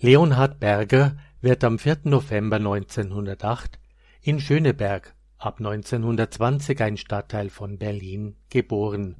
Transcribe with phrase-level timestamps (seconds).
[0.00, 2.02] Leonhard Berger wird am 4.
[2.04, 3.80] November 1908
[4.22, 9.16] in Schöneberg, ab 1920 ein Stadtteil von Berlin, geboren.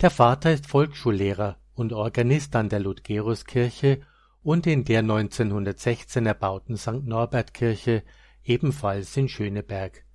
[0.00, 4.00] Der Vater ist Volksschullehrer und Organist an der Ludgerus-Kirche
[4.42, 7.04] und in der 1916 erbauten St.
[7.04, 8.02] Norbert-Kirche,
[8.42, 10.06] ebenfalls in Schöneberg.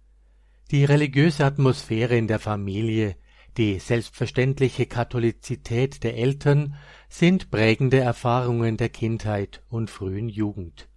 [0.72, 3.18] Die religiöse Atmosphäre in der Familie,
[3.58, 6.76] die selbstverständliche Katholizität der Eltern
[7.10, 10.88] sind prägende Erfahrungen der Kindheit und frühen Jugend.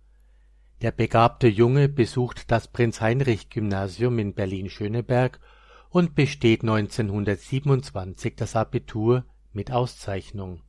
[0.83, 5.41] Der begabte Junge besucht das Prinz-Heinrich-Gymnasium in Berlin-Schöneberg
[5.89, 10.63] und besteht 1927 das Abitur mit Auszeichnung.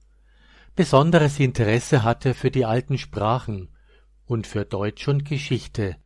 [0.75, 3.69] Besonderes Interesse hat er für die alten Sprachen
[4.25, 5.97] und für Deutsch und Geschichte,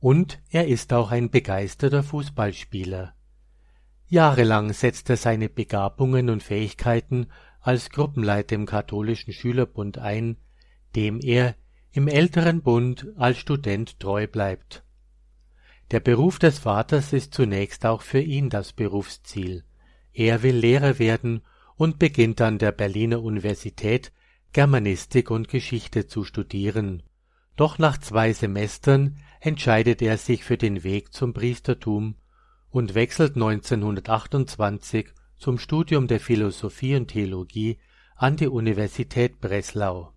[0.00, 3.13] und er ist auch ein begeisterter Fußballspieler.
[4.08, 7.28] Jahrelang setzt er seine Begabungen und Fähigkeiten
[7.60, 10.36] als Gruppenleiter im katholischen Schülerbund ein,
[10.94, 11.54] dem er
[11.92, 14.84] im älteren Bund als Student treu bleibt.
[15.90, 19.64] Der Beruf des Vaters ist zunächst auch für ihn das Berufsziel.
[20.12, 21.42] Er will Lehrer werden
[21.76, 24.12] und beginnt an der Berliner Universität
[24.52, 27.02] Germanistik und Geschichte zu studieren.
[27.56, 32.16] Doch nach zwei Semestern entscheidet er sich für den Weg zum Priestertum
[32.74, 35.06] und wechselt 1928
[35.38, 37.78] zum Studium der Philosophie und Theologie
[38.16, 40.12] an die Universität Breslau.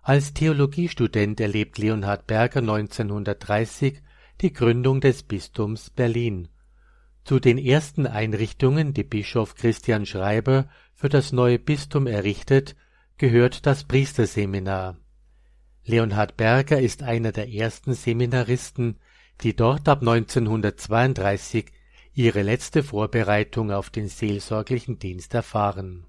[0.00, 4.00] Als Theologiestudent erlebt Leonhard Berger 1930
[4.40, 6.46] die Gründung des Bistums Berlin.
[7.24, 12.76] Zu den ersten Einrichtungen, die Bischof Christian Schreiber für das neue Bistum errichtet,
[13.16, 14.96] gehört das Priesterseminar.
[15.84, 19.00] Leonhard Berger ist einer der ersten Seminaristen,
[19.42, 21.66] die dort ab 1932
[22.12, 26.06] ihre letzte Vorbereitung auf den seelsorglichen Dienst erfahren.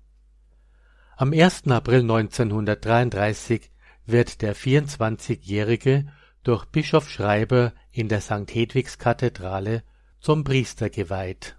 [1.18, 1.68] Am 1.
[1.68, 3.70] April 1933
[4.06, 6.08] wird der 24-Jährige
[6.44, 8.50] durch Bischof Schreiber in der St.
[8.50, 9.84] Hedwigs Kathedrale
[10.20, 11.58] zum Priester geweiht.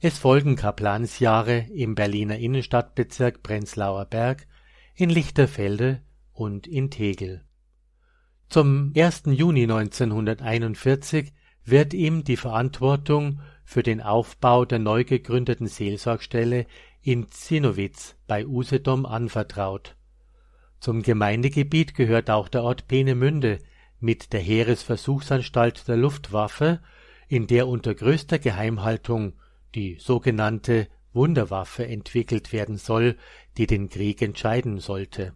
[0.00, 4.46] Es folgen Kaplansjahre im Berliner Innenstadtbezirk Prenzlauer Berg,
[4.94, 7.45] in Lichterfelde und in Tegel.
[8.48, 9.24] Zum 1.
[9.26, 11.32] Juni 1941
[11.64, 16.66] wird ihm die Verantwortung für den Aufbau der neu gegründeten Seelsorgstelle
[17.02, 19.96] in Zinnowitz bei Usedom anvertraut.
[20.78, 23.58] Zum Gemeindegebiet gehört auch der Ort Peenemünde
[23.98, 26.80] mit der Heeresversuchsanstalt der Luftwaffe,
[27.26, 29.32] in der unter größter Geheimhaltung
[29.74, 33.16] die sogenannte Wunderwaffe entwickelt werden soll,
[33.58, 35.34] die den Krieg entscheiden sollte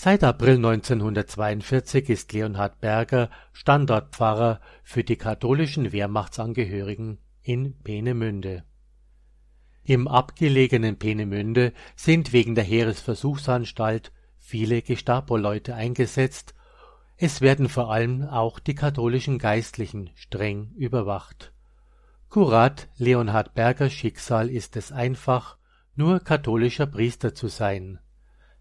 [0.00, 8.62] Seit April 1942 ist Leonhard Berger Standortpfarrer für die katholischen Wehrmachtsangehörigen in Peenemünde.
[9.82, 16.54] Im abgelegenen Peenemünde sind wegen der Heeresversuchsanstalt viele Gestapo-Leute eingesetzt,
[17.16, 21.52] es werden vor allem auch die katholischen Geistlichen streng überwacht.
[22.28, 25.58] Kurat Leonhard Bergers Schicksal ist es einfach,
[25.96, 27.98] nur katholischer Priester zu sein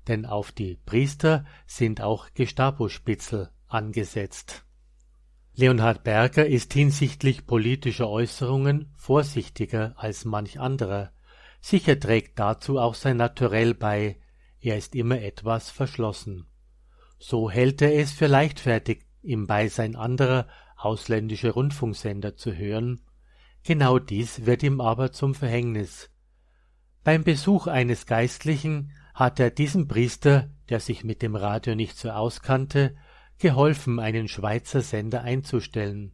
[0.07, 4.66] denn auf die Priester sind auch Gestapo-Spitzel angesetzt.
[5.56, 11.12] Leonhard Berger ist hinsichtlich politischer Äußerungen vorsichtiger als manch anderer.
[11.62, 14.18] Sicher trägt dazu auch sein Naturell bei,
[14.59, 16.45] er ist immer etwas verschlossen.
[17.19, 23.01] So hält er es für leichtfertig, im Beisein anderer ausländischer Rundfunksender zu hören.
[23.63, 26.12] Genau dies wird ihm aber zum Verhängnis.
[27.03, 32.12] Beim Besuch eines Geistlichen hat er diesem Priester, der sich mit dem Radio nicht so
[32.12, 32.96] auskannte,
[33.40, 36.12] geholfen, einen Schweizer Sender einzustellen.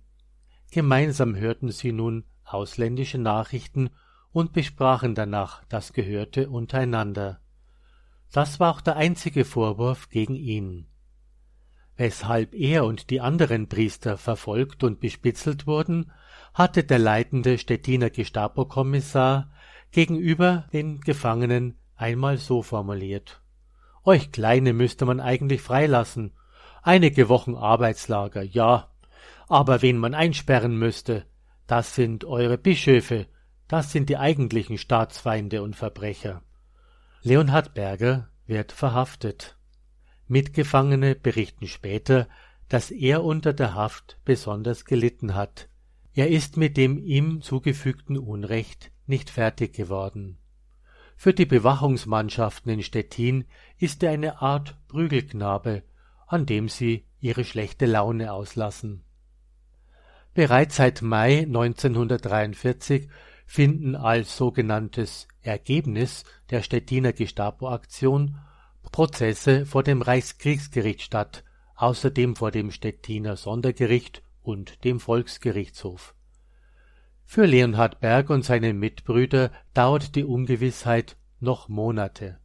[0.72, 3.90] Gemeinsam hörten sie nun ausländische Nachrichten
[4.32, 7.42] und besprachen danach das Gehörte untereinander.
[8.32, 10.88] Das war auch der einzige Vorwurf gegen ihn.
[11.98, 16.10] Weshalb er und die anderen Priester verfolgt und bespitzelt wurden,
[16.54, 19.52] hatte der leitende Stettiner Gestapo-Kommissar
[19.92, 23.42] gegenüber den Gefangenen einmal so formuliert.
[24.04, 26.34] Euch Kleine müsste man eigentlich freilassen.
[26.82, 28.92] Einige Wochen Arbeitslager, ja.
[29.48, 31.26] Aber wen man einsperren müsste,
[31.66, 33.28] das sind eure Bischöfe,
[33.70, 36.42] das sind die eigentlichen Staatsfeinde und Verbrecher.
[37.22, 39.58] Leonhard Berger wird verhaftet.
[40.28, 42.28] Mitgefangene berichten später,
[42.68, 45.70] dass er unter der Haft besonders gelitten hat.
[46.14, 50.38] Er ist mit dem ihm zugefügten Unrecht nicht fertig geworden.
[51.16, 53.46] Für die Bewachungsmannschaften in Stettin
[53.78, 55.84] ist er eine Art Prügelknabe,
[56.28, 59.04] an dem sie ihre schlechte Laune auslassen.
[60.34, 63.08] Bereits seit Mai 1943
[63.46, 68.40] finden als sogenanntes Ergebnis der Stettiner Gestapo-Aktion
[68.92, 71.44] Prozesse vor dem Reichskriegsgericht statt,
[71.76, 76.16] außerdem vor dem Stettiner Sondergericht und dem Volksgerichtshof.
[77.26, 82.40] Für Leonhard Berg und seine Mitbrüder dauert die Ungewissheit noch Monate.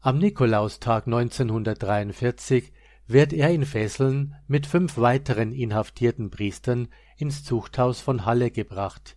[0.00, 2.72] Am Nikolaustag 1943
[3.06, 9.16] wird er in Fesseln mit fünf weiteren inhaftierten Priestern ins Zuchthaus von Halle gebracht.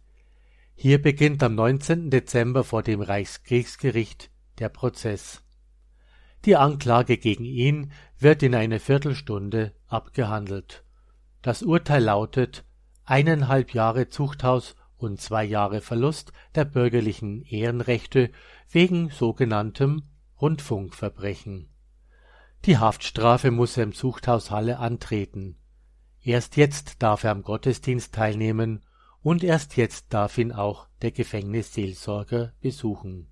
[0.76, 2.10] Hier beginnt am 19.
[2.10, 5.44] Dezember vor dem Reichskriegsgericht der Prozess.
[6.46, 10.84] Die Anklage gegen ihn wird in einer Viertelstunde abgehandelt.
[11.44, 12.64] Das Urteil lautet
[13.12, 18.32] eineinhalb Jahre Zuchthaus und zwei Jahre Verlust der bürgerlichen Ehrenrechte
[18.70, 20.04] wegen sogenanntem
[20.40, 21.68] Rundfunkverbrechen.
[22.64, 25.58] Die Haftstrafe muss er im Zuchthaus Halle antreten.
[26.24, 28.80] Erst jetzt darf er am Gottesdienst teilnehmen
[29.22, 33.28] und erst jetzt darf ihn auch der Gefängnisseelsorger besuchen.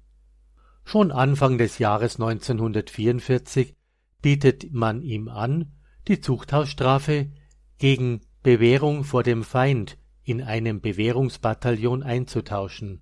[0.84, 3.78] Schon Anfang des Jahres 1944
[4.22, 5.72] bietet man ihm an,
[6.10, 7.32] die Zuchthausstrafe
[7.78, 13.01] gegen Bewährung vor dem Feind in einem Bewährungsbataillon einzutauschen.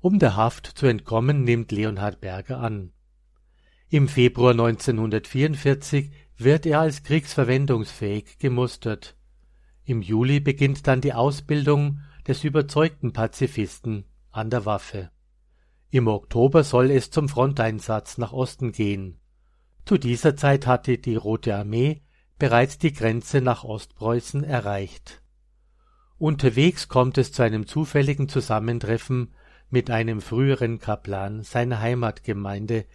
[0.00, 2.92] Um der Haft zu entkommen, nimmt Leonhard Berger an.
[3.88, 9.16] Im Februar 1944 wird er als kriegsverwendungsfähig gemustert.
[9.84, 15.10] Im Juli beginnt dann die Ausbildung des überzeugten Pazifisten an der Waffe.
[15.90, 19.20] Im Oktober soll es zum Fronteinsatz nach Osten gehen.
[19.84, 22.02] Zu dieser Zeit hatte die Rote Armee
[22.38, 25.22] bereits die Grenze nach Ostpreußen erreicht.
[26.18, 29.34] Unterwegs kommt es zu einem zufälligen Zusammentreffen
[29.70, 32.86] mit einem früheren Kaplan seiner Heimatgemeinde,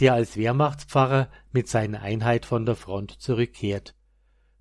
[0.00, 3.94] der als Wehrmachtspfarrer mit seiner Einheit von der Front zurückkehrt.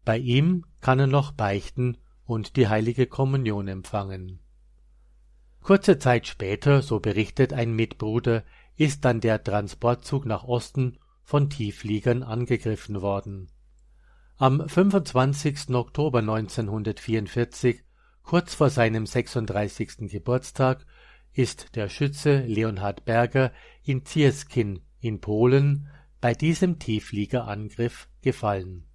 [0.06, 4.40] Bei ihm kann er noch beichten und die heilige Kommunion empfangen.
[5.62, 8.44] Kurze Zeit später, so berichtet ein Mitbruder,
[8.76, 13.48] ist dann der Transportzug nach Osten von Tieffliegern angegriffen worden.
[14.38, 15.70] Am 25.
[15.76, 17.84] Oktober 1944
[18.24, 20.10] Kurz vor seinem 36.
[20.10, 20.88] Geburtstag
[21.34, 23.52] ist der Schütze Leonhard Berger
[23.84, 25.88] in Zieskin in Polen
[26.20, 28.88] bei diesem Tieffliegerangriff gefallen.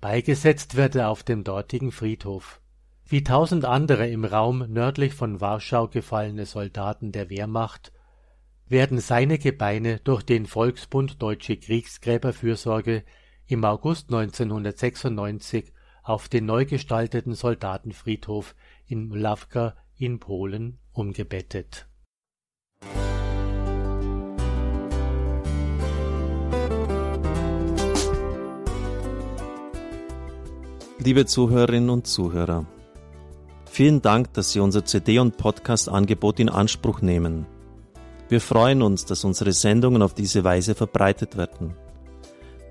[0.00, 2.62] Beigesetzt wird er auf dem dortigen Friedhof.
[3.04, 7.92] Wie tausend andere im Raum nördlich von Warschau gefallene Soldaten der Wehrmacht
[8.66, 13.04] werden seine Gebeine durch den Volksbund Deutsche Kriegsgräberfürsorge
[13.46, 18.54] im August 1996 auf den neu gestalteten Soldatenfriedhof
[18.86, 21.86] in Mlawka in Polen umgebettet.
[30.98, 32.64] Liebe Zuhörerinnen und Zuhörer,
[33.66, 37.46] vielen Dank, dass Sie unser CD- und Podcast-Angebot in Anspruch nehmen.
[38.30, 41.74] Wir freuen uns, dass unsere Sendungen auf diese Weise verbreitet werden.